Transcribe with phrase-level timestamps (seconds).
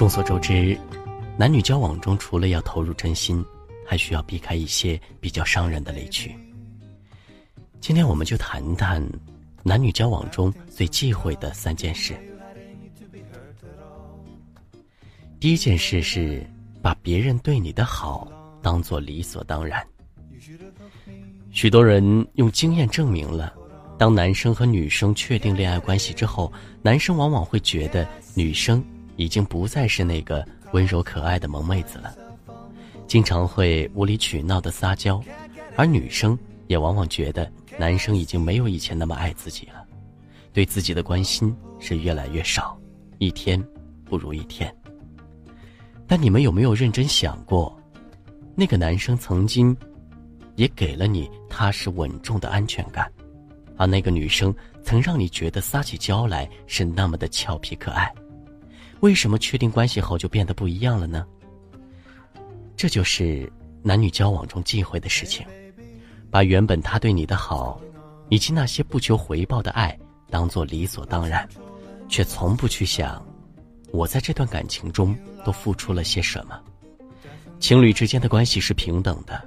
[0.00, 0.74] 众所周知，
[1.36, 3.44] 男女交往中除了要投入真心，
[3.84, 6.34] 还需要避开一些比较伤人的雷区。
[7.82, 9.06] 今天我们就谈谈
[9.62, 12.16] 男女交往中最忌讳的三件事。
[15.38, 16.42] 第一件事是
[16.80, 18.26] 把别人对你的好
[18.62, 19.86] 当做理所当然。
[21.50, 23.52] 许多人用经验证明了，
[23.98, 28.82] 当男生和女生确定恋爱关系之后，男生往往会觉得女生。
[29.20, 30.42] 已经不再是那个
[30.72, 32.16] 温柔可爱的萌妹子了，
[33.06, 35.22] 经常会无理取闹的撒娇，
[35.76, 36.36] 而女生
[36.68, 39.84] 也往往觉得男生已经没有以前那么爱自己了，
[40.54, 42.80] 对自己的关心是越来越少，
[43.18, 43.62] 一天
[44.06, 44.74] 不如一天。
[46.06, 47.78] 但你们有没有认真想过，
[48.56, 49.76] 那个男生曾经
[50.56, 53.06] 也给了你踏实稳重的安全感，
[53.76, 58.10] 而那个女生曾让你觉得撒起娇来是那么的俏皮可爱。
[59.00, 61.26] 为什么确定关系后就变得不一样了呢？
[62.76, 63.50] 这就是
[63.82, 65.46] 男女交往中忌讳的事情，
[66.30, 67.80] 把原本他对你的好，
[68.28, 69.98] 以及那些不求回报的爱
[70.30, 71.48] 当做理所当然，
[72.08, 73.24] 却从不去想，
[73.90, 76.60] 我在这段感情中都付出了些什么。
[77.58, 79.42] 情侣之间的关系是平等的，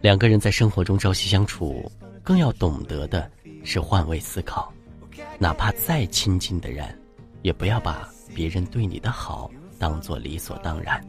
[0.00, 1.90] 两个人在生活中朝夕相处，
[2.22, 3.30] 更要懂得的
[3.64, 4.72] 是换位思考，
[5.38, 6.86] 哪怕再亲近的人，
[7.42, 8.08] 也不要把。
[8.34, 11.04] 别人对你的好当做理所当然。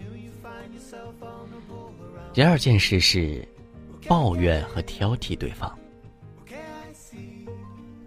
[2.34, 3.48] 第二件事是
[4.08, 5.78] 抱怨和挑剔对方。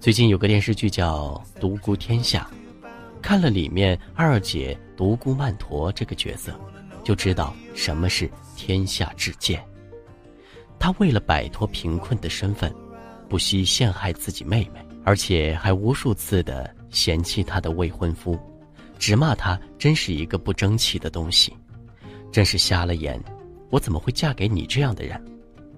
[0.00, 2.50] 最近有个电视剧叫《独孤天下》，
[3.20, 6.52] 看了里面二姐独孤曼陀这个角色，
[7.04, 9.64] 就知道什么是天下至贱。
[10.78, 12.74] 她为了摆脱贫困的身份，
[13.28, 18.36] 不惜陷害自己妹妹，而且还无数次的嫌弃她的未婚夫。
[19.02, 21.52] 只骂他真是一个不争气的东西，
[22.30, 23.20] 真是瞎了眼！
[23.68, 25.20] 我怎么会嫁给你这样的人？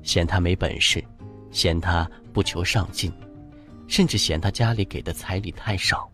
[0.02, 1.02] 嫌他没本事，
[1.50, 3.10] 嫌他不求上进，
[3.88, 6.06] 甚至嫌他家里给的彩礼太少。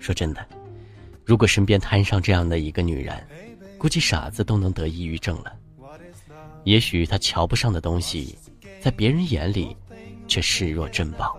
[0.00, 0.44] 说真的，
[1.24, 3.16] 如果身边摊上这样的一个女人，
[3.78, 5.56] 估计傻子都能得抑郁症了。
[6.64, 8.36] 也许他瞧不上的东西，
[8.80, 9.76] 在别人眼里
[10.26, 11.38] 却视若珍宝。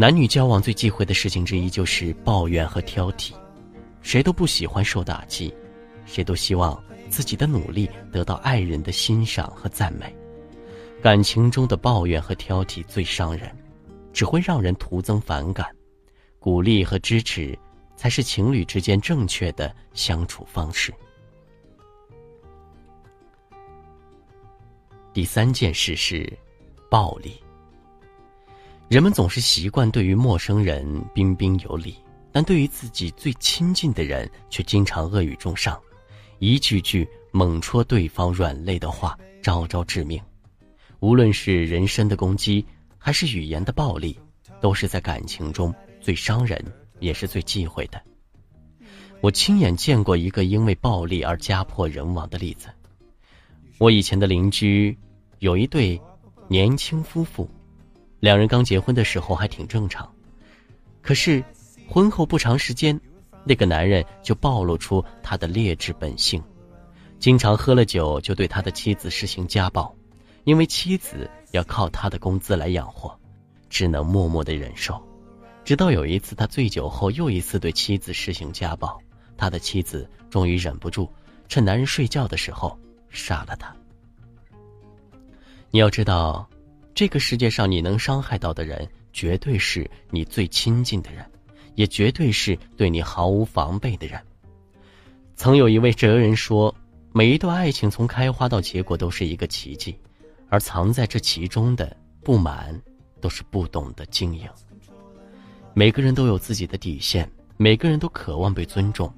[0.00, 3.34] 男女交往最忌讳的事情之一就是抱怨和挑剔，
[4.00, 5.54] 谁都不喜欢受打击，
[6.06, 10.10] 谁都希望自己的努力得到爱人的欣赏和赞美。
[11.02, 13.54] 感情中的抱怨和挑剔最伤人，
[14.10, 15.68] 只会让人徒增反感。
[16.38, 17.54] 鼓励和支持
[17.94, 20.94] 才是情侣之间正确的相处方式。
[25.12, 26.26] 第三件事是
[26.88, 27.38] 暴力。
[28.90, 30.84] 人们总是习惯对于陌生人
[31.14, 31.94] 彬彬有礼，
[32.32, 35.80] 但对于自己最亲近的人却经常恶语重伤，
[36.40, 40.20] 一句句猛戳对方软肋的话，招招致命。
[40.98, 42.66] 无论是人身的攻击，
[42.98, 44.18] 还是语言的暴力，
[44.60, 46.60] 都是在感情中最伤人，
[46.98, 48.02] 也是最忌讳的。
[49.20, 52.66] 我亲眼见过一个因为暴力而家破人亡的例子。
[53.78, 54.98] 我以前的邻居
[55.38, 55.96] 有一对
[56.48, 57.48] 年轻夫妇。
[58.20, 60.08] 两人刚结婚的时候还挺正常，
[61.00, 61.42] 可是
[61.88, 62.98] 婚后不长时间，
[63.44, 66.42] 那个男人就暴露出他的劣质本性，
[67.18, 69.94] 经常喝了酒就对他的妻子实行家暴，
[70.44, 73.18] 因为妻子要靠他的工资来养活，
[73.70, 75.02] 只能默默的忍受。
[75.64, 79.00] 直到有一次他醉酒后又一次对妻子实行家暴，
[79.38, 81.08] 他的妻子终于忍不住，
[81.48, 82.78] 趁男人睡觉的时候
[83.08, 83.74] 杀了他。
[85.70, 86.46] 你要知道。
[86.94, 91.24] 这个世界上，你能伤害到的人，绝对是你最亲近的人，
[91.74, 94.20] 也绝对是对你毫无防备的人。
[95.36, 96.74] 曾有一位哲人说
[97.12, 99.96] ：“每一段爱情从开花到结果都是一个奇迹，
[100.48, 102.78] 而藏在这其中的不满，
[103.20, 104.46] 都是不懂得经营。”
[105.72, 109.10] 每个人都有自己的底线，每个人都渴望被尊重。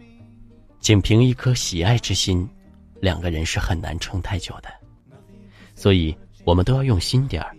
[0.79, 2.49] 仅凭一颗喜爱之心，
[3.01, 4.69] 两个人是很难撑太久的。
[5.75, 6.15] 所以，
[6.45, 7.57] 我们都要用心点儿。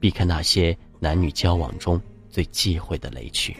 [0.00, 3.56] 避开那些男女交往中最忌讳的雷区。